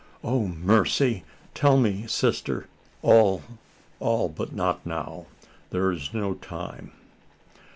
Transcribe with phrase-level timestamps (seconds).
[0.23, 1.23] "O mercy!
[1.53, 2.65] tell me, sister"
[3.03, 3.43] "All
[3.99, 5.27] all but not now
[5.69, 6.91] there is no time."